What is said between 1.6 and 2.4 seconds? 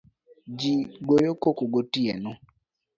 gotieno